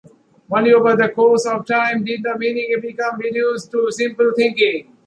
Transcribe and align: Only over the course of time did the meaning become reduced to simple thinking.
Only 0.51 0.73
over 0.73 0.95
the 0.95 1.09
course 1.09 1.45
of 1.45 1.67
time 1.67 2.03
did 2.03 2.23
the 2.23 2.35
meaning 2.35 2.73
become 2.81 3.19
reduced 3.19 3.69
to 3.69 3.91
simple 3.91 4.33
thinking. 4.35 4.97